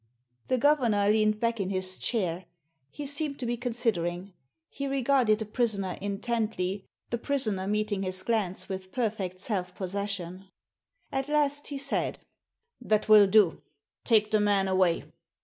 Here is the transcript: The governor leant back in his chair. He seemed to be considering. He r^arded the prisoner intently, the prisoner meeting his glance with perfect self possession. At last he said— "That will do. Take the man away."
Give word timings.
The 0.47 0.57
governor 0.57 1.07
leant 1.11 1.39
back 1.39 1.59
in 1.59 1.69
his 1.69 1.99
chair. 1.99 2.45
He 2.89 3.05
seemed 3.05 3.37
to 3.37 3.45
be 3.45 3.55
considering. 3.55 4.33
He 4.67 4.87
r^arded 4.87 5.37
the 5.37 5.45
prisoner 5.45 5.95
intently, 6.01 6.85
the 7.11 7.19
prisoner 7.19 7.67
meeting 7.67 8.01
his 8.01 8.23
glance 8.23 8.67
with 8.67 8.91
perfect 8.91 9.39
self 9.39 9.75
possession. 9.75 10.45
At 11.11 11.27
last 11.29 11.67
he 11.67 11.77
said— 11.77 12.17
"That 12.81 13.07
will 13.09 13.27
do. 13.27 13.61
Take 14.03 14.31
the 14.31 14.39
man 14.39 14.67
away." 14.67 15.03